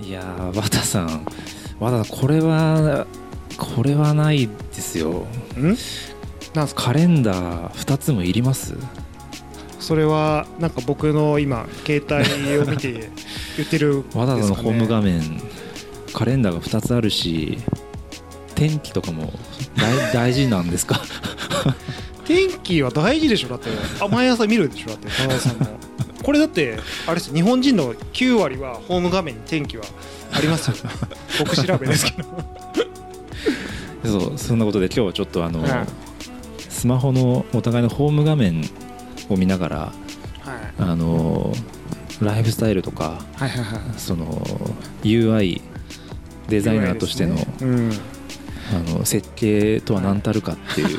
[0.00, 1.26] いやー和田さん。
[1.80, 3.06] 和田さんこれは
[3.56, 5.26] これはないですよ。
[5.56, 5.76] ん？
[6.54, 6.84] なんすか？
[6.84, 8.74] カレンダー2つもいります？
[9.80, 13.10] それはなんか僕の今携帯を見て
[13.56, 15.40] 言ってるんですか、ね、和田さんのホーム画面
[16.12, 17.58] カレンダーが2つあるし
[18.54, 19.32] 天気とかも
[19.76, 21.00] 大 大事なんですか？
[22.26, 23.48] 天気は大事でしょ？
[23.48, 23.70] だって
[24.00, 24.88] あ毎朝見るでしょ？
[24.90, 25.77] だって田中さんも
[26.28, 26.76] これだって
[27.06, 29.84] あれですよ日本人の9割はホーム画面に天気は
[30.30, 30.76] ありますよ。
[31.40, 32.28] 僕調べですけど。
[34.04, 35.70] そうそんなことで今日はちょっとあの、はい。
[36.68, 38.62] スマホのお互いのホーム画面
[39.30, 39.92] を見ながらはい。
[40.78, 41.54] あの
[42.20, 43.80] ライフスタイルとかはいはいはい。
[43.96, 44.26] その
[45.04, 45.62] UI
[46.50, 47.90] デザイナーとしての,、うん
[48.70, 50.96] あの設計とは何たるかっていう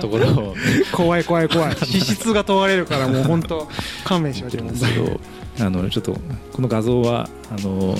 [0.00, 0.54] ところを。
[0.92, 1.76] 怖い怖い怖い。
[1.76, 3.68] 資質が問われるからもう本当
[4.04, 5.20] 勘弁してょうるんですけど
[5.60, 6.16] あのちょっと
[6.52, 7.96] この画像はあの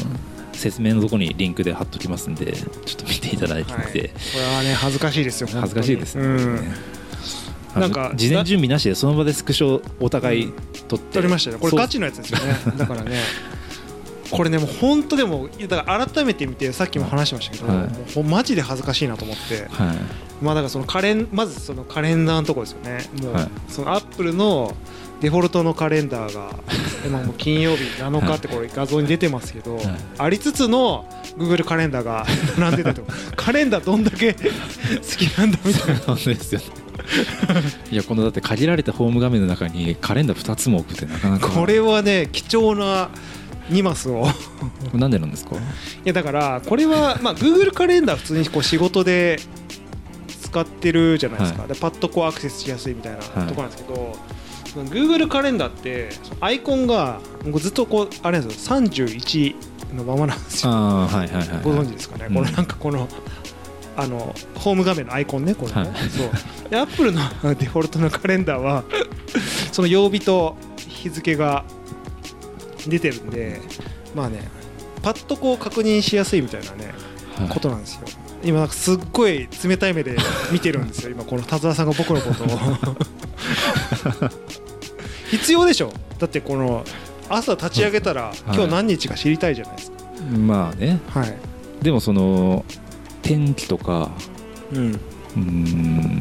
[0.53, 3.85] 説明のところにリンクで貼っときますんでちょっと見ていただいて、はい。
[3.85, 7.81] これはね恥ずかしいですよ恥ずかしいですね,、うん。
[7.81, 10.53] なんか事前準備なしでその場でスクショお互い
[10.89, 12.57] 撮って、撮りましたよこれガチのやつですよね。
[12.77, 13.19] だからね
[14.37, 17.87] これねもう本当でもだから改めて見てさっきも話しましたけど、はい。
[17.87, 19.97] もうマジで恥ずかしいなと思ってはい。
[20.43, 22.99] まあだからそのカレンまずそのカレンダーのところですよね。
[23.23, 23.49] もう、はい。
[23.69, 24.75] そのアップルの
[25.21, 26.51] デフォルトのカレンダーが
[27.07, 29.87] 今もう金曜日7日ってこれ画像に出てますけど、はい。
[30.19, 31.07] ありつつの
[31.39, 32.27] Google カレンダーが
[32.59, 33.05] 並んでたと。
[33.37, 34.41] カレンダーどんだけ 好
[35.17, 36.01] きなんだみたいな。
[36.01, 36.67] 本当ですよね。
[37.91, 41.49] いやこのだって限られたホーム画面の中にカレンダー2つも置くってなかなか。
[41.49, 43.11] これはね貴重な
[43.71, 44.27] 2マスを。
[44.95, 45.57] なんでなんですか？
[45.57, 45.59] い
[46.05, 49.39] やだからこれはまあ Google カレンダー普通にこう仕事で
[50.43, 54.17] 使ってるじゃないですか、はでパッとこうアクセスしやすいみたいなとこなんですけど、
[54.73, 57.21] その Google カレンダーってアイコンが
[57.55, 58.77] ずっとこうあれなんですよ。
[58.77, 59.55] 31
[59.97, 60.73] のままなんですよ。
[60.73, 61.49] ああはいはいはい。
[61.63, 62.35] ご存知ですかね、うん。
[62.35, 63.09] このなんかこの
[63.97, 65.89] あのホーム画面のアイコンねこれね、はい。
[66.11, 66.71] そう。
[66.71, 67.21] で Apple の
[67.55, 68.85] デフォルトのカレンダーは
[69.73, 71.65] その曜日と日付が
[72.87, 73.61] 出てるんで
[74.15, 74.49] まあね
[75.03, 76.95] パッとこう確認しやすいみたいなね
[77.37, 77.49] はい。
[77.49, 78.03] ことなんですよ。
[78.43, 80.17] 今なんかすっごい冷たい目で
[80.53, 82.49] 見てるんですよ 今この田沢さんが僕のことを。
[85.31, 85.93] 必要でしょ。
[86.19, 86.85] だってこの
[87.29, 88.39] 朝立ち上げたらい。
[88.47, 89.97] 今日何日か知りたいじゃないですか。
[90.39, 91.01] まあね。
[91.09, 91.37] はい、
[91.83, 92.65] でもその
[93.23, 94.11] 天気とか
[94.73, 96.21] うん、うーん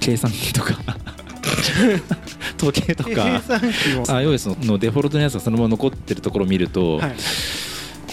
[0.00, 0.78] 計算機とか
[2.58, 4.06] 時計と計か算機も。
[4.06, 7.16] iOS のデフォルトのやつがそのまま残ってるところを見ると、はい。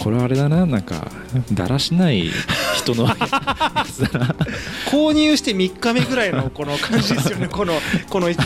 [0.02, 1.10] これはあれだななんか
[1.52, 2.30] だらしない
[2.76, 3.08] 人の
[4.90, 8.44] 購入して3日目ぐらいのこの感じですよねこのこの位置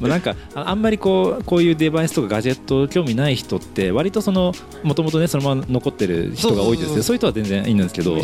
[0.00, 4.52] まあなんかああんまりこうこういうデバイスとかガジェット興味ない人って割とその
[4.82, 8.16] もともとねそのまま残ってる人が多いですけどそういう人は全然いいんですけど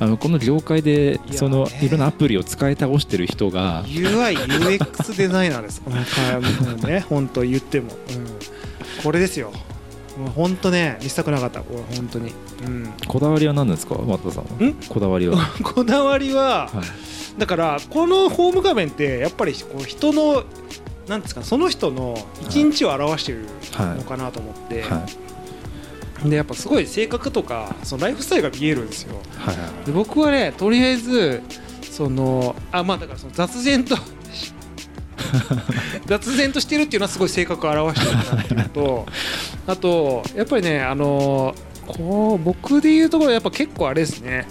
[0.00, 5.80] あのこの業界でそのねいろんなアプリを使い倒してる人が UI、UX デザイナーです。
[5.82, 6.02] このも
[6.82, 9.52] うね、 本当言っても、うん、これですよ。
[10.34, 12.32] 本当ね、見せたくなかった、本当に。
[12.66, 13.94] うん、こだわりは何ですか？
[13.96, 14.74] 松田さん？
[14.88, 17.40] こだわりは、 こだわりは、はい。
[17.40, 20.44] だから、このホーム画面って、やっぱりこう人の、
[21.10, 23.46] なんですか、その人の一日を表している
[23.96, 25.04] のかなと思って、は
[26.24, 26.30] い。
[26.30, 29.16] でやっぱすごい性格とか、そのライフスタイルが見えるんですよ。
[29.36, 31.42] はいはいで僕はねとりあえず
[31.82, 33.96] そのあまあだからその雑然と
[36.06, 39.06] 雑然としてるっていうのはすごい性格を表してるなっていうのと
[39.66, 41.54] あとやっぱりねあの
[41.86, 44.46] こう僕で言うところやっぱ結構あれですね。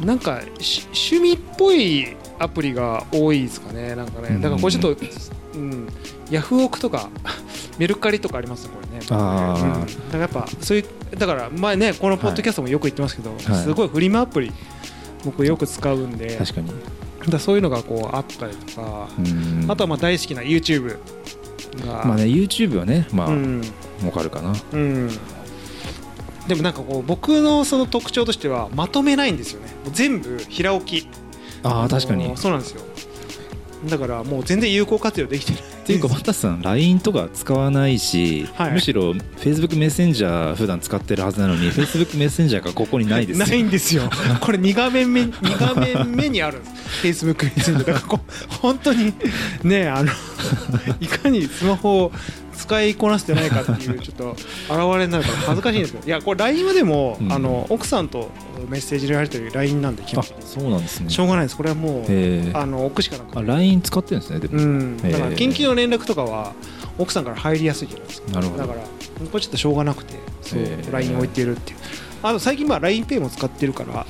[0.00, 3.94] なんかし趣味っぽいアプリが多いですかね。
[3.94, 4.36] なんかね。
[4.36, 5.06] だからこれちょっと、
[5.54, 5.88] うん、
[6.30, 7.08] ヤフオクとか
[7.78, 9.06] メルカリとかありますねこれね。
[9.10, 9.64] あー。
[9.64, 9.80] うん。
[9.80, 13.62] だからやっぱそういうだから前ねこのポッドキャストもよく言ってますけど、はい。
[13.62, 14.52] すごいフリマアプリ
[15.24, 16.70] 僕よく使うんで確かに。
[17.28, 19.66] だそういうのがこうあったりとか、うん。
[19.70, 20.98] あとはまあ大好きな YouTube
[21.86, 23.62] が、まあね YouTube はねまあうん。
[24.04, 24.54] わかるかな。
[24.72, 25.08] うん、
[26.46, 29.68] でもなんかこう僕のその特徴としてはまとめないんですよね。
[29.92, 31.08] 全部平置き
[31.64, 32.28] ああ確かに。
[32.28, 32.82] のそうなんですよ。
[33.88, 35.62] だからもう全然有効活用できてない。
[35.62, 38.72] っていうか渡さん LINE とか使わないし、はい。
[38.72, 43.46] むしろ Facebook メッセンジャー普段使ってるはずなのに Facebook メッセンジャーがここにないですよ。
[43.46, 44.08] ないんですよ。
[44.40, 47.26] これ2画面目2画面目にあるんです。
[47.26, 48.20] Facebook メッセンジャーだからこ。
[48.26, 49.12] う本当に
[49.62, 50.10] ねあの
[51.00, 52.12] いかにスマホを
[52.64, 54.40] 使いこなしてないかっていうちょっと現
[54.98, 57.32] れになるから恥ずかしいんですけどいやこれ LINE はでも、うん。
[57.32, 58.30] あの奥さんと
[58.68, 60.42] メッセージのやり取り LINE なんで基あ本的に。
[60.46, 61.10] そうなんですね。
[61.10, 61.56] しょうがないです。
[61.56, 66.54] これはもうあの置くしかなくあて LINE 使ってるんですねでも、うん、だから緊急の連絡とかは
[66.98, 68.32] 奥さんから入りやすいじゃないですか。
[68.32, 68.58] なるほど。
[68.58, 70.62] だからこれちょっとしょうがなくてそう
[70.92, 71.78] LINE に置いてるっていう。
[72.22, 74.06] あと最近まあ LINEPay も使ってるから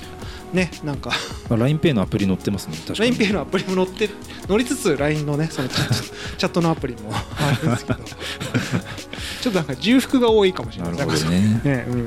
[0.55, 1.11] ねなんか。
[1.49, 4.09] LINEPay のアプリ載ってますね LINEPay のアプリも乗って
[4.49, 7.13] 乗りつつ LINE のねその チャットのアプリも。
[7.15, 7.99] あるんですけど。
[9.43, 12.07] ちょっとなんか重複が多いかもしれなないるほなんかどねねうん、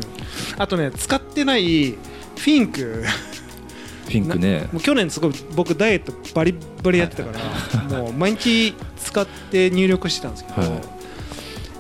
[0.57, 3.05] あとね使ってないフィンク。
[4.07, 4.67] ピンクね。
[4.71, 7.31] もう去年すごい僕ダイエットバリバリやってたか
[7.91, 8.73] らもう毎日
[9.03, 10.81] 使って入力してたんですけど、はい。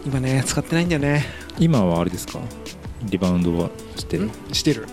[0.05, 1.25] 今ね使ってないんだよね。
[1.57, 2.39] 今はあれですか？
[3.03, 3.69] リバウンドは？
[4.07, 4.25] してる。
[4.25, 4.31] ん？
[4.53, 4.87] してる。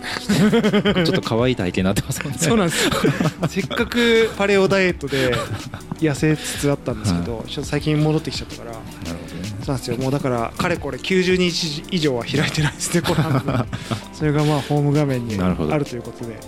[1.05, 2.39] ちょっと可愛い体型になってますもんね。
[2.39, 2.85] そうなんです。
[2.87, 2.93] よ
[3.49, 5.35] せっかくパレオダイエットで
[6.01, 8.71] 痩せつつあったんですけど、ちょっと最近戻ってきちゃったから。
[8.73, 9.49] なるほどね。
[9.49, 9.97] そうなんですよ。
[9.97, 13.67] もうだからかれこれ90日以上は開いてないですねこの
[14.13, 16.39] それがまあホーム画面にあるということで。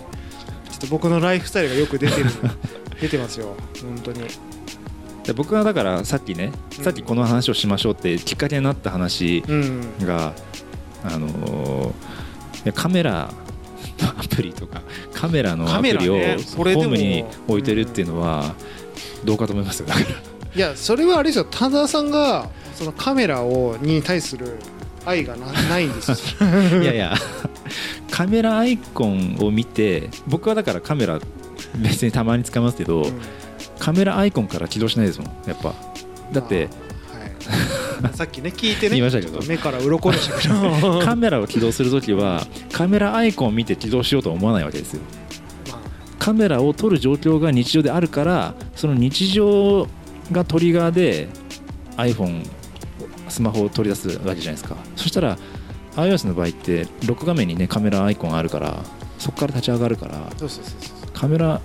[0.69, 2.29] ちょっと僕のライフスタイルがよく出てる
[3.01, 3.55] 出てますよ。
[3.81, 4.27] 本当に。
[5.23, 6.83] で僕はだからさっきねうん。
[6.83, 9.81] さっきこの話をしましょうってきっかけになった話うん。
[10.01, 10.33] が、
[11.03, 11.91] あのー
[12.73, 13.29] カメラ
[13.99, 14.81] の アプリとか
[15.13, 18.53] カメラのアプリをホームに置いてるっていうのは
[19.23, 20.05] どうかと思いますよだから。
[20.55, 21.45] いやそれはあれですよ。
[21.45, 24.57] 田澤さんがそのカメラをに対する
[25.05, 26.17] 愛がなないんですよ。
[26.81, 27.15] いやいや
[28.09, 31.19] カメラアイコンを見て僕はだからカメラ
[31.75, 33.21] 別にたまに使いますけど、うん。
[33.79, 35.73] カメラアイコンから起動しないですもんやっぱ。
[36.31, 36.67] だってはい、
[38.13, 38.95] さっきね聞いてね
[39.47, 45.01] 目から鱗でしたけど カメラを起動するときはカメラアイコンを見て起動しようとは思わないわけですよ。
[45.71, 45.79] ま
[46.19, 49.87] カメラを撮る状況が日常であるからその日常
[50.31, 51.29] がトリガーで
[51.97, 52.45] iPhone
[53.29, 54.75] スマホを取り出すわけじゃないですか。
[54.95, 55.37] そしたら
[55.95, 58.83] iOS の場合ってロック画面にねカメラアイコンあるから
[59.17, 60.29] そこから立ち上がるから
[61.13, 61.59] カメラ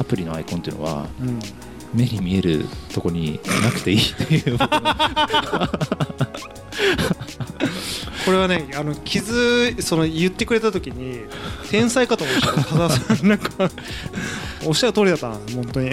[0.00, 1.38] アプリのアイコンっていうのはうん
[1.94, 4.58] 目に見えるとこになくていいっていう。
[8.24, 11.22] これはねあの傷その言ってくれた時に
[11.70, 13.68] 天才かと思いました田澤さん なんか
[14.64, 15.90] おっしゃる通りだったな本当に。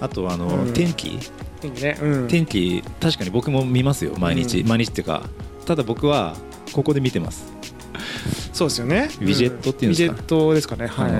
[0.00, 0.72] あとあの、うん。
[0.72, 1.18] 天気？
[1.62, 4.68] ね、うん、天気確かに僕も見ますよ毎日、うん。
[4.68, 5.22] 毎日っていうか
[5.66, 6.34] ただ僕は
[6.72, 7.52] ここで見てます。
[8.52, 9.08] そうですよね。
[9.20, 10.12] ウィジェットっていうんですか？
[10.12, 10.86] ウィジェットですかね。
[10.86, 11.10] はい、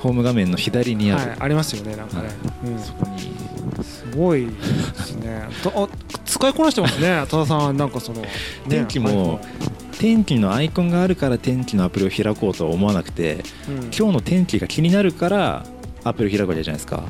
[0.00, 2.28] ホーム画面の左にある、はい、ありますよねなんかね、
[2.66, 2.78] うん。
[2.78, 4.52] そこにすごいで
[5.02, 5.48] すね。
[6.24, 7.24] 使いこなしてますね。
[7.30, 8.28] 多田さんなんかその、ね
[8.68, 9.40] 天気も
[9.98, 13.74] 天気のアイコンがあるから天気のアプリを開こうとは思わなくてうん。
[13.84, 15.64] 今日の天気が気になるから
[16.04, 16.98] アプリを開くわけじゃないですか。
[16.98, 17.04] ね。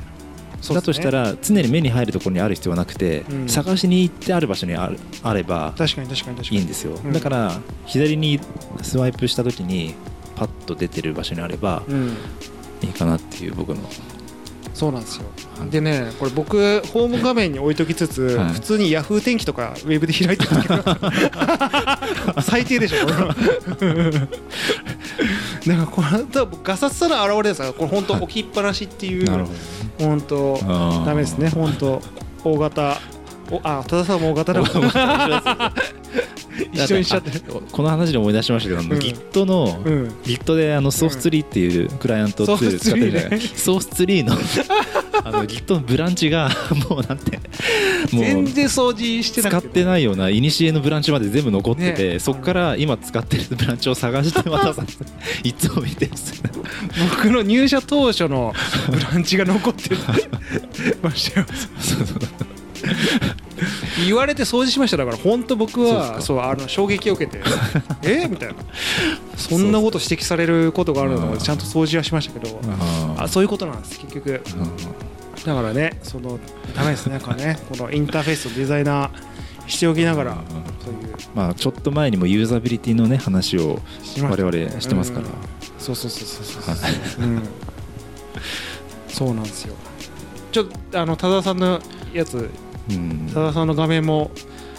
[0.75, 3.49] だとしたら常に目に入るところにある必要はなくて、うん。
[3.49, 6.59] 探しに行ってある場所にあるあれば確かに確かに確かに。
[6.59, 7.13] いいんですよ、うん。
[7.13, 8.41] だから左に
[8.83, 9.95] スワイプした時に
[10.37, 12.17] パッと出てる場所にあればうん。
[12.83, 13.81] いいかなっていう僕の
[14.77, 15.25] そうなんですよ。
[15.59, 15.71] はい。
[15.71, 18.53] でねこれ僕ホーム画面に置いときつつ、はい。
[18.53, 21.99] 普通にヤフー天気とかウェブで開いてる時が
[22.45, 23.07] 最低でしょ。
[25.67, 29.53] なんかこれ多分ガサツさの表れですからこれ本当置きっぱなしっていうなるほ
[29.99, 30.61] ど本当
[31.07, 31.49] ダメですね。
[31.49, 32.03] 本当
[32.45, 33.01] 大型
[33.51, 34.63] おあ多田さんも大型だ
[36.73, 37.31] 一緒にしちゃって。
[37.41, 40.09] この話で思い出しましたけど、Git の、うん。
[40.25, 43.41] Git であのソースツリーっていうクライアントツール使ってるじゃない。
[43.41, 44.37] ソースツリーの
[45.25, 46.51] あの Git のブランチが
[46.89, 47.39] もうなんて
[48.13, 52.19] もう全然掃除してな使くってないような古のブランチまで全部残ってて、ね。
[52.19, 54.85] そこから今使ってるブランチを探して またさ
[55.43, 56.13] いつも見てる。
[57.17, 58.55] 僕の入社当初の
[58.91, 59.91] ブランチが残って
[61.03, 61.47] ましたよ。
[61.81, 62.19] そうそう
[64.05, 64.97] 言われて掃除しました。
[64.97, 67.41] だから本当僕そうはそうあの衝撃を受けて
[68.03, 68.27] え？
[68.29, 68.55] みたいな。
[69.37, 71.33] そんなこと指摘されることがあるのうん。
[71.35, 72.61] でちゃんと掃除はしましたけど
[73.17, 74.43] ああそういうことなんです結局。
[75.45, 76.39] だからねその
[76.75, 77.13] ダメですね。
[77.13, 79.11] なんかね このインターフェースのデザイナー
[79.69, 80.39] しておきながらいう。
[81.35, 83.81] まあちょっと前にもユーザビリティのね話を
[84.23, 85.33] 我々してますから、うん
[85.79, 86.75] そうそうそうそうそう。
[86.75, 86.95] はい。
[87.21, 87.43] うん。
[89.09, 89.75] そうなんですよ。
[90.51, 91.81] ちょっとあの多田さんの
[92.13, 92.51] やつうん
[93.35, 94.31] 多田さんの画面も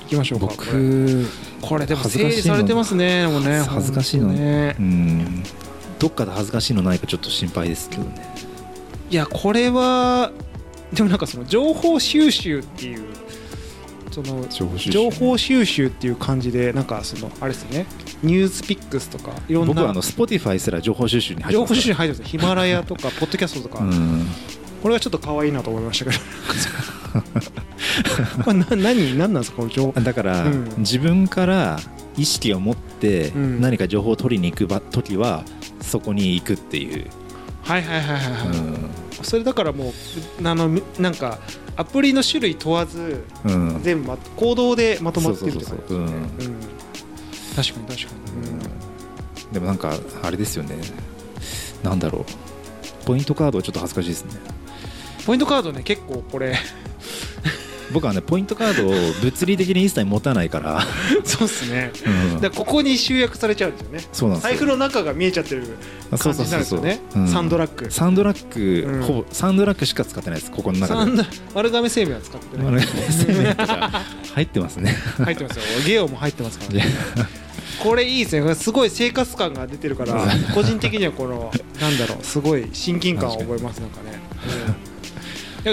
[0.06, 0.48] いきましょうか。
[0.48, 1.26] これ僕
[1.62, 2.44] これでも恥ずかしいの。
[2.44, 3.60] 整理されてますねもうね。
[3.62, 4.28] 恥ずかしいの。
[4.30, 4.76] ね。
[4.80, 5.44] うん。
[6.00, 8.34] どっかで恥ずかしいのないかちょっと心配ですけどね。
[9.10, 10.32] いやこれは
[10.94, 13.04] でもなんかその情報収集っていう
[14.12, 14.68] その情
[15.10, 15.88] 報収集。
[15.88, 17.86] っていう感じでなんかそのあれですよね。
[18.24, 19.74] ニュースピックスとかいろんな。
[19.74, 24.28] 僕はあの Spotify すら情報収集に入って情報ます収集に入ってますヒマラヤとかポッドキャストとか、うん。
[24.82, 26.18] これはちょっと可愛いなと思いましたけど
[28.44, 30.02] これな何何なんですかこの情報？
[30.02, 30.70] だから、うん。
[30.78, 31.80] 自分から
[32.18, 33.62] 意識を持ってうん。
[33.62, 35.44] 何か情報を取りに行くば時は
[35.82, 37.08] そこに行くっていう、
[37.64, 38.90] はいはいはいはいはい、うん。
[39.24, 41.40] それだからもうあのみなんか
[41.76, 43.80] アプリの種類問わずうん。
[43.84, 46.56] 全部ま行動でまとまってるってことですね。
[47.56, 48.14] 確かに確か
[49.50, 50.76] に、でもなんかあれですよね。
[51.82, 53.06] なんだろう。
[53.06, 54.32] ポイントカードはちょっと恥ずかしいですね。
[55.26, 56.56] ポイントカードね結構これ
[57.92, 60.82] 僕はねポイントカードを物理的に一切持たないから、
[61.24, 61.92] そうっすね。
[62.34, 62.42] うん。
[62.42, 64.00] だここに集約されちゃうんですよね。
[64.12, 64.58] そうなんですよ。
[64.58, 65.64] 財布の中が見えちゃってる
[66.18, 67.00] 感じになるんですよね。
[67.16, 67.28] うん。
[67.28, 67.92] サンドラック。
[67.92, 69.02] サンドラック、うん。
[69.04, 71.24] ほぼサンドラックしか使ってないですここの中で。
[71.54, 72.66] 丸亀製麺は使ってない。
[72.66, 74.02] 丸亀製麺とか。
[74.36, 74.96] 入ってますね。
[75.24, 75.64] 入ってますよ。
[75.86, 76.86] ゲオも入ってますからね。
[77.80, 78.56] これいいですね。
[78.56, 84.20] すごい生活感が出てるから 個人的にはこのなんだろうすごい親近感を覚えますなんかね、
[84.68, 84.87] うん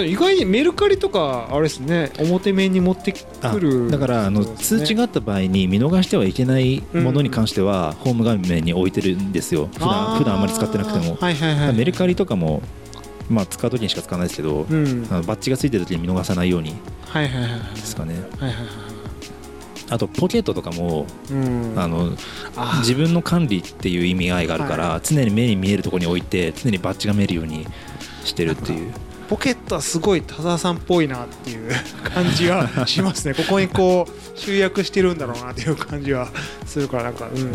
[0.03, 9.69] 意外にメルカリとかあれですね表面に持ってくあるだからあの通知があった場合に見逃してはいけないものに関してはホーム画面に置いてるんですよ。
[9.73, 11.15] 普段普段あんまり使ってなくても。
[11.15, 11.73] はいはいはい。
[11.73, 12.61] メルカリとかも
[13.29, 15.07] まあ使う時にしか使わないですけどうん。
[15.09, 16.75] あのバッジがついてる時に見逃さないように
[17.73, 18.15] ですかね。
[19.87, 21.73] あとポケットとかもうん。
[21.75, 22.11] あの
[22.55, 27.67] あ自分の管理っていう意味合いがあるから、は常に目に見えるところに置いて常にバッジが見えるように
[28.23, 28.91] してるっていう
[29.27, 31.71] ポケットはすごい多田さんっぽいなっていう
[32.03, 33.33] 感じがしますね。
[33.33, 36.29] ここにこう集約してるんだろうなっていう感じは
[36.65, 37.51] するからなんかうん。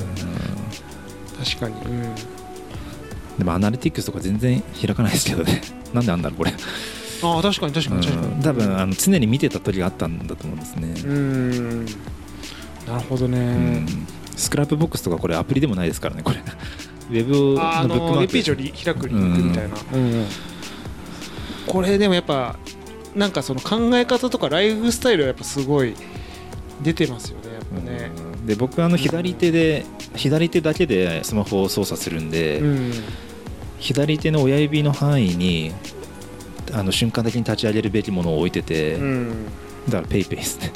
[1.44, 1.74] 確かに。
[1.86, 2.14] うん。
[3.38, 5.62] でもアナリティクスとか全然開かないですけどね。
[5.94, 6.52] なんであんだろうこれ、
[7.22, 8.34] ああ確かに確かに確かに。
[8.34, 11.84] うん多分あの常に見てた時があったんだと思うんですね、うん。
[11.84, 11.92] な
[12.94, 14.06] るほどね、うん。
[14.37, 16.38] Scrapbox とかこれアプリでもないですからねこれ。
[17.10, 18.14] ウェブのああブックマーク。
[18.14, 20.26] のウェブページをリ開くリンクみたいな、うん
[21.70, 22.56] これでもやっぱ
[23.14, 25.94] なんかその考え方とかライフスタイルはやっぱすごい
[26.82, 28.46] 出てますよねやっぱね、うん。
[28.46, 29.84] で僕あの左手で
[30.14, 32.92] 左手だけでスマホを操作するんで、うん。
[33.78, 35.72] 左手の親指の範囲に
[36.72, 39.46] あの瞬間的に立ち上げるべきものを置いてて、うん。
[39.88, 40.72] だから PayPay ですね。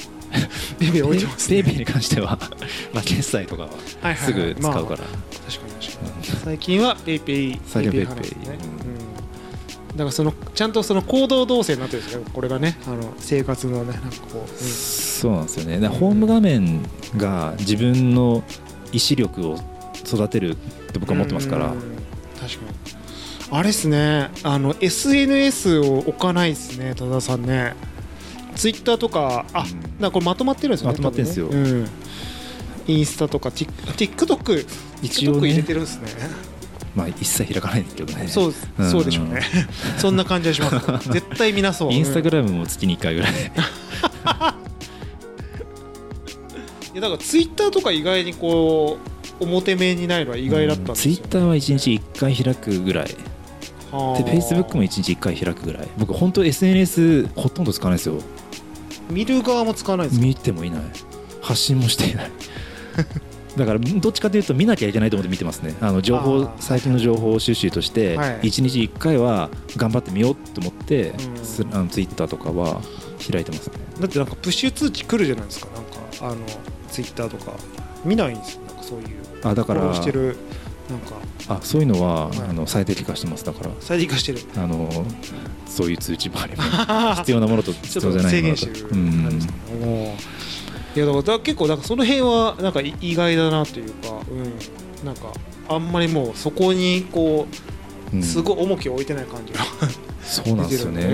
[0.78, 1.62] ビビ置いてますね。
[1.62, 2.38] PayPay に関しては
[2.92, 4.96] まあ決済とかははいはいすぐ使うから、まあ
[5.48, 6.24] 確かに確かに。
[6.44, 8.83] 最近は PayPay 最近は PayPay ねうん
[9.94, 12.76] だからそのちゃんとその行動動線になってるんですよねこれがね。
[12.86, 15.86] あの生活のねなんかこう、そうなんですよね。
[15.88, 16.82] ホーム画面
[17.16, 18.42] が自分の
[18.92, 19.58] 意志力を
[20.04, 20.54] 育てるっ
[20.92, 21.80] て僕は思ってますから、うん。
[22.40, 22.94] 確かに。
[23.50, 24.30] あれっすね。
[24.42, 27.74] あの SNS を置かないですね多田さんね。
[28.56, 29.80] ツイッターとかあ、うん。
[30.00, 31.46] なんかこれまとまってるんですよねまとまってるんですよ。
[31.48, 31.56] ね。
[31.56, 31.88] うん。
[32.86, 34.66] インスタとか Tik- TikTok
[35.02, 35.48] 一応ね。
[35.50, 36.08] 入れてるんですね
[36.94, 38.28] まあ一切開かないんですけどね。
[38.28, 38.90] そううん。
[38.90, 39.42] そうでしょうね。
[39.98, 41.08] そんな感じはします。
[41.10, 41.92] 絶対みなそう。
[41.92, 43.32] インスタグララムも月に1回ぐらい。
[43.32, 43.34] い
[46.96, 48.98] やだからツイッターとか意外にこ
[49.40, 53.08] う表面にないのは意外だったんですよ、ツイッターは1日1回開くぐらい。
[53.08, 53.14] で
[53.90, 54.22] はあ。
[54.22, 55.88] フェイスブックも1日1回開くぐらい。
[55.98, 58.18] 僕本当 SNS ほとんど使わないですよ。
[59.10, 60.26] 見る側も使わないですか？
[60.26, 60.80] 見てもいない。
[61.42, 62.30] 発信もしていない
[63.56, 65.74] だからどっちかというと見なきゃいけないと思って見てますね。
[65.80, 68.40] あの情報最近の情報収集としてはい。
[68.40, 71.44] 1日1回は頑張ってみようと思ってうん。
[71.44, 72.80] すあのツイッターとかは
[73.30, 73.76] 開いてますね。
[74.00, 75.68] だってなんかプッシュ通知来るじゃないですか。
[75.72, 76.36] なんかあの
[76.88, 77.52] ツイッターとか。
[78.04, 78.62] 見ないんですよ。
[78.66, 79.06] なんかそういう。
[79.44, 80.36] あだからしてる
[80.90, 81.14] なんか。
[81.48, 82.38] あそういうのは、はい。
[82.48, 83.44] あの最適化してます。
[83.44, 84.40] だから最適化してる。
[84.56, 84.90] あの
[85.66, 88.66] そういう通知もあります必要なものと必要じゃないものと。
[88.66, 89.40] 限してるうん
[90.94, 95.32] いやだからだ結構なんかその辺はなんかい意外だなというか、うん、なんか
[95.68, 97.74] あんまりもうそこにこう
[98.14, 98.22] うん。
[98.22, 99.60] すごい重きを置いてない感じが、
[100.22, 101.04] そうなんですよね。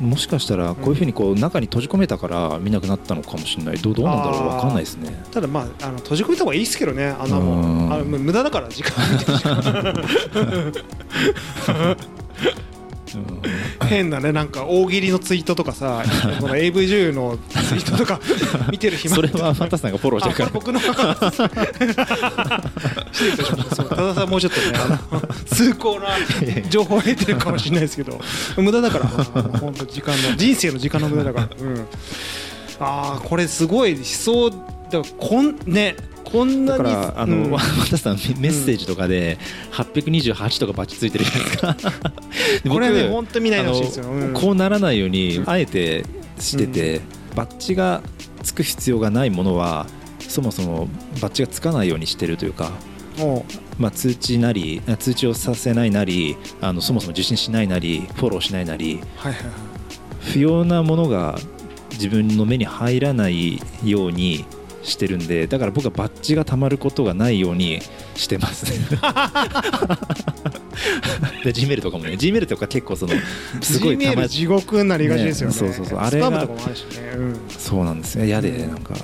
[0.00, 0.08] うん。
[0.08, 3.78] もしかしたらこういうふうにこう中に閉じ込めたから見なくなったのかもしれない。
[3.78, 4.48] どうどうなんだろう。
[4.48, 5.22] わかんないですね。
[5.30, 7.14] ただまああの閉じ込めた方がいいですけどね。
[7.18, 7.88] あんなもうん。
[7.88, 8.94] んあの無駄だから時間
[13.88, 16.04] 変なねなんか大喜利のツイートとかさ
[16.40, 18.20] この AV 女優のツイートとか
[18.70, 20.50] 見てる暇それはファンタさんがフォローしてあるから。
[20.50, 20.80] 僕の。
[20.80, 20.86] た
[23.44, 26.08] しましたそう多田さんもうちょっとねあの崇高な
[26.68, 28.20] 情報を得てるかもしれないですけど
[28.56, 29.06] 無駄だから
[29.58, 31.80] 本当時間の人生の時間の無駄だから、うん、
[32.80, 34.50] ああこれすごい思想
[34.90, 37.58] だからこんねこんなにだからあの、うん。
[37.98, 39.38] さんメッセージとかで
[39.72, 41.76] 828とかバッチついてるじゃないですか。
[42.64, 44.32] でこれね僕本当見ないでほしいですよ、うん。
[44.32, 46.04] こうならないようにあえて
[46.38, 47.00] してて、
[47.36, 48.02] バッジが
[48.42, 49.86] つく必要がないものは
[50.18, 50.88] そもそも
[51.20, 52.72] バッジがつかないようにしてるというか、
[53.18, 53.46] も
[53.78, 59.52] まあ、通知なりあ通知をさせないなりあのそもそも受信しないなりフォローしないなりうはいはいはい。
[60.32, 61.38] 不要なものが
[61.92, 64.44] 自分の目に入らないように
[64.86, 67.80] してるんでだから僕はバッジがたまることがないように
[68.14, 68.70] してます。
[68.70, 68.78] ね
[71.44, 73.14] で G メールとかもね G メールとか結構その
[73.60, 75.54] すごいたま地獄になりがちですよね。
[75.54, 75.98] ねそうそうそう。
[75.98, 76.48] あスれがね、
[77.16, 77.40] うん。
[77.48, 78.94] そうなんですよ嫌でなんか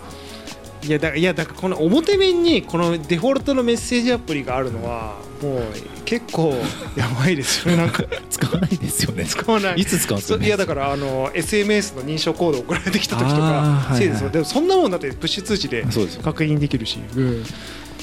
[0.85, 5.62] いやだいやだからこの表面にこのデフォルトのメッセージアプリがあるのはもう
[6.05, 6.55] 結構
[6.97, 9.25] やばいですよなんか使わないですよね。
[9.25, 9.81] 使わない。
[9.81, 14.31] いつ使うんですかいやだからあの SMS の認証コード送られてきた時とかせいですよ。
[14.31, 15.85] でもそんなもんだってプッシュ通知で
[16.23, 17.45] 確認できるし、うん、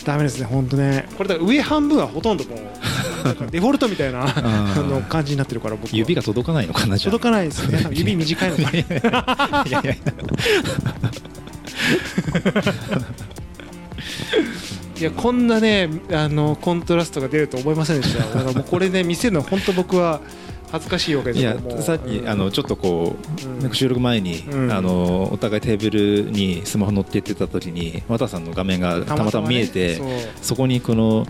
[0.05, 1.05] ダメですね本当ね。
[1.17, 4.83] これだ上半分はほとんどもうデフォルトみたいな あー。
[4.83, 5.97] の感じになってるから僕は。
[5.97, 7.11] 指が届かないのかなじゃあ。
[7.11, 7.85] 届かないですね。
[7.91, 8.61] 指短いのか
[9.67, 10.13] いやいやいや
[14.99, 18.25] いやこんなねあのコントラストが出ると思いませんでした。
[18.35, 20.19] だからもうこれね見せるの本当僕は
[20.71, 21.39] 恥ずかしいわけです。
[21.39, 22.29] いやさっき、うん。
[22.29, 23.15] あのちょっとこ
[23.61, 23.73] う、うん。
[23.73, 24.71] 収録前に、うん。
[24.71, 30.31] あのお互いテーブルにスマホ乗っけてた時に綿さんの画面がたまたま見えてね。
[30.41, 31.25] そこにこの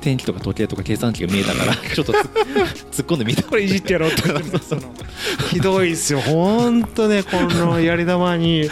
[0.00, 2.16] 天気とか時計とか計算機が見えたから ちょっとつ
[3.00, 3.42] 突っ込んでみた。
[3.42, 4.22] これいじってやろうって
[5.50, 8.70] ひどいですよ本当ねこのやり玉に。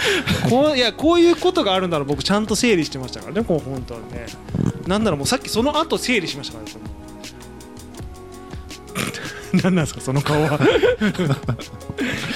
[0.49, 4.27] こういやこういうことがあるんだろう僕ちゃんと整理してましたからねこう本当はね。
[4.87, 6.88] なんならもうさっきその後整理しましたからね
[9.62, 10.59] 何なんですかその顔は。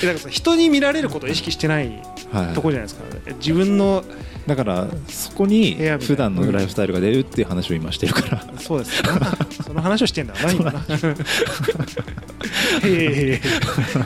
[0.03, 2.03] えだか人に見られることを意識してない
[2.33, 2.55] はい。
[2.55, 3.03] とこじゃないですか、
[3.39, 4.05] 自分の
[4.47, 8.99] だからそこに普段のライフスタイルが出るっていう話を今してるから、そうです。
[8.99, 9.05] よ
[9.65, 10.35] その話をしてんだ。
[10.35, 10.85] な今な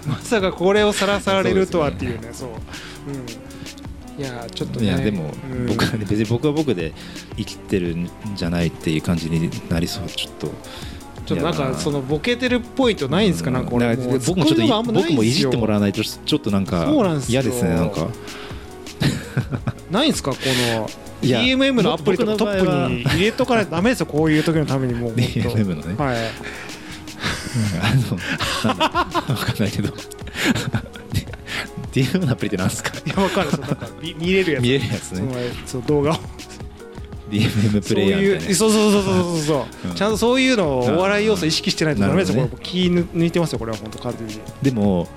[0.06, 2.30] まさかこれをさらされるとはっていうね。
[2.32, 2.48] そう
[3.08, 4.20] う。
[4.20, 4.86] ん、いやちょっとね。
[4.86, 5.66] いやでもうん。
[5.66, 6.92] 僕はね別に僕は僕で
[7.36, 10.08] 生きてるんじゃないっていう感じになりそう。
[10.08, 10.52] ちょっと
[11.26, 13.50] ちょっとなんかそのボケてるポイントないんですか？
[13.50, 16.88] なんかこれだらもう僕もちょっと僕もいじってもらわないとちょっとなんか
[17.28, 18.08] 嫌ですねなんか。
[19.90, 20.30] ないんですか？
[20.30, 20.88] この
[21.22, 22.36] DMM のアプリとか。
[22.36, 23.02] トップに。
[23.10, 25.12] 入れとかないとダメですよこういう時のためにもう。
[25.12, 25.94] DMM のね。
[26.02, 26.16] はい。
[27.82, 27.94] あ
[28.64, 29.92] のなんだわかんないけど。
[31.92, 32.92] DM のアプリってなんですか？
[33.04, 33.50] いやわかる。
[33.50, 34.62] そうなんか見見れるやつ。
[34.62, 35.22] 見えるやつね。
[35.66, 36.18] そう動画を
[37.30, 38.54] DMM プレイヤーみたいな。
[38.54, 39.54] そうそうそうそうそうそ
[39.84, 39.94] う、うん。
[39.94, 45.08] ちゃんとそういうのをお笑い要素意識してないとダメですよ、なるほこれ気抜抜いてますよこれは本当完全に、でも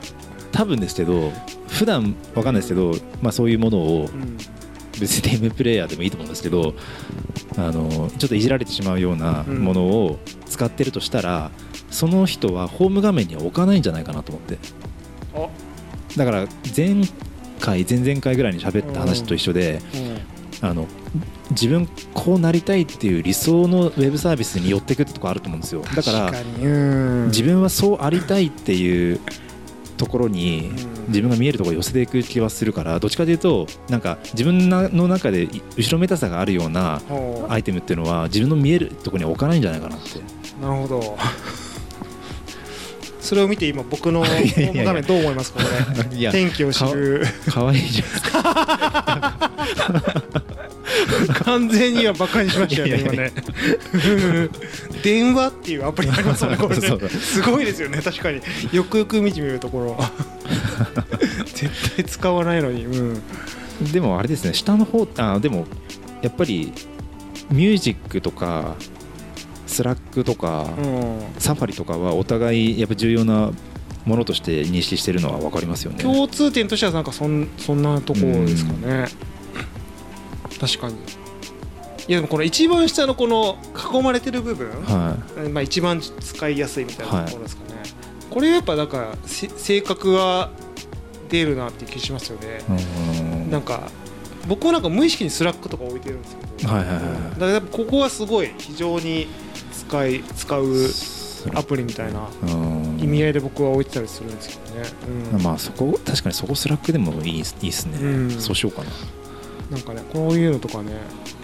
[0.51, 1.31] 多分ですけど
[1.67, 4.37] 普段わかんないですけど、まあ、そういうものをうん
[4.99, 6.73] 別に DM プレイヤーでもいいと思うんですけど
[7.57, 11.51] あのちょっといじられてしまうようなうんものを使ってるとしたら、
[11.89, 14.57] その人はホーム画面には置かないんじゃないかなと思って。
[15.35, 15.47] あ。
[16.17, 16.95] だから前
[17.59, 19.81] 回前々回ぐらいに喋った話と一緒で、
[20.61, 20.87] あの
[21.51, 25.81] 自分こうなりたいっていう理想のウェブサービスに寄ってくってとこあると思うんですよ。
[25.95, 26.31] だから
[27.27, 29.19] 自分はそうありたいっていう
[29.97, 30.99] ところにうん。
[31.09, 37.01] 自分が見えるところを寄せていく気はするからどっちかというとなんか自分の中で後ろめたさがあるような
[37.49, 40.19] アイテムっていうのは自分の見えるところには置かないんじゃないかなって。
[40.61, 41.17] なるほど。
[43.21, 45.69] それを見て今僕の 画面どう思いますかこ
[46.13, 46.31] れ。
[46.31, 47.25] 天気を知る。
[47.47, 49.08] 可愛いじゃないですか
[51.45, 53.31] 完全にはバカにしましたよね今ね。
[55.03, 56.99] 電話っていうアプリありますもんねこれね。
[57.09, 58.41] すごいですよね確かに。
[58.71, 59.97] よくよく見てみるところ。
[61.53, 62.85] 絶対使わないのに。
[62.85, 63.21] うん。
[63.91, 65.65] でもあれですね下の方あでも
[66.21, 66.73] やっぱり
[67.49, 68.75] ミュージックとか
[69.67, 71.19] Slack とか、うん。
[71.37, 73.51] Safari とかはお互いやっぱ重要な
[74.05, 76.03] ものとして認識してるのは分かりますよね。
[76.03, 79.05] 共通点としてはなんかそんそんなとこですかね
[80.59, 80.95] 確かに。
[82.07, 83.57] いやでもこの一番下のこの
[83.93, 85.15] 囲まれてる部分、は
[85.51, 87.83] まあ、一番使いやすいみたいなところですかね、
[88.31, 90.49] これやっぱなんかせ性格が
[91.29, 93.43] 出るなって気しますよね、い。
[93.43, 93.51] うん。
[93.51, 93.91] なんか
[94.47, 97.03] 僕はなんか無意識に Slack とか置いてるんですけど、はいはいはい。
[97.03, 99.27] だからやっぱここはすごい非常に
[99.71, 100.65] 使い使う
[101.53, 102.99] アプリみたいなうん。
[102.99, 104.89] 意味合いで僕は置いてたりするんですけどね、
[105.35, 105.41] うん。
[105.43, 108.31] まあそこ確かにそこ Slack でもいいいいっすね、うん。
[108.31, 108.89] そうしようかな
[109.69, 110.93] なんかねこういうのとかね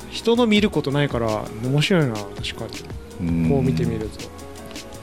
[0.10, 2.66] 人の見ることないから面白いな確か
[3.20, 3.28] に。
[3.28, 3.50] うん。
[3.50, 4.20] こう見てみると、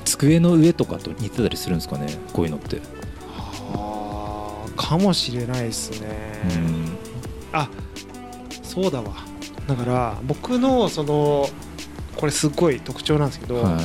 [0.05, 2.81] 机の上とかと似てたりするんですかねこういうのって、
[3.75, 6.97] あーかもしれないですね、うん。
[7.53, 7.69] あ
[8.63, 9.15] そうだわ。
[9.67, 11.49] だから僕のその
[12.17, 13.81] これすっごい特徴なんですけど、は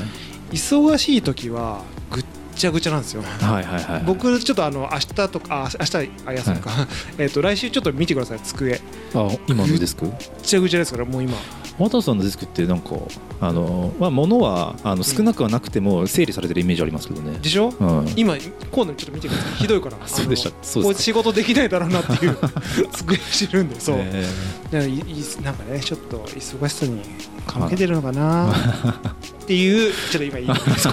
[0.51, 0.55] い。
[0.55, 2.25] 忙しい時はぐっ
[2.57, 3.21] ちゃぐちゃなんですよ。
[3.21, 6.71] はいはいはい僕ちょっとあの明日とかあ明日あ休みか、
[7.17, 8.81] えっと来週ちょっと見てください机。
[9.13, 10.11] あ今のデスク？
[10.43, 11.37] ちゃぐちゃですからもう今。
[11.79, 12.95] 渡さんのデスクってなんか
[13.39, 17.37] あのまあ物はあの少なくはなくても整理されてるイメージありますけどね。
[17.39, 17.71] でしょ？
[17.79, 18.13] うん。
[18.15, 18.35] 今
[18.71, 19.51] 今度ちょっと見てください。
[19.57, 19.97] ひどいから。
[20.07, 20.51] そうでした。
[20.63, 22.37] そうこいつ仕事できないだろうなっていう。
[22.91, 24.25] 机してるんでそう、え
[24.71, 25.03] だからいい
[25.43, 26.99] なんかねちょっと忙しさに
[27.45, 28.51] 関係てるのかな。
[28.51, 30.89] っていうちょっと今言います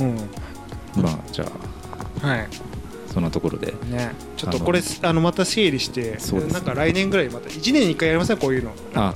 [0.00, 0.16] うん。
[1.02, 1.46] まあじゃ
[2.22, 2.48] あはい。
[3.12, 3.72] そんなところで。
[3.90, 4.12] ね。
[4.36, 6.54] ちょっとこれあのまた整理してそうですね。
[6.54, 8.36] なんか来年ぐらいまた1年に1回やりません？
[8.38, 8.72] こういうの。
[8.94, 9.14] あ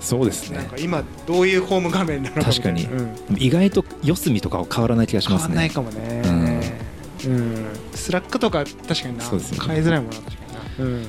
[0.00, 0.58] そうですね。
[0.58, 2.84] なんか今どういうホーム画面なのか確かに。
[2.84, 3.16] うん。
[3.36, 6.78] 意外と四隅とかは変わらない気がし変わんないますねかもね。
[7.26, 7.66] うん。
[7.94, 9.24] Slack とか確かにな。
[9.24, 9.58] そうですね。
[9.66, 10.94] 変えづらいもんな確かになうん。
[10.94, 11.04] はい。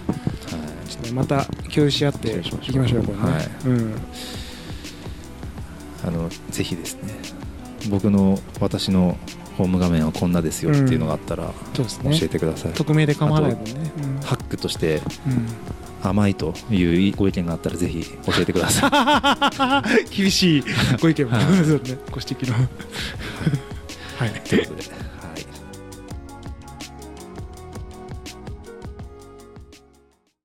[0.87, 3.23] ちょっとねまた共有し合っていきましょうこれね。
[3.23, 3.49] はい。
[3.65, 3.95] うん。
[6.07, 7.13] あのぜひですね
[7.89, 9.17] 僕の私の
[9.57, 12.17] ホーム画面はこんなですよっていうのがあったらうですね。
[12.23, 13.73] えてください、匿名で構わないもんね。
[13.73, 14.21] うん。
[14.21, 15.47] ハックとしてうん。
[16.01, 20.05] 甘いというご意見があったらぜひ教えてください。
[20.15, 20.63] 厳しい
[21.01, 21.45] ご意見も、はい。
[21.45, 22.55] ご指摘の。
[24.17, 24.41] はい。
[24.47, 25.08] ということで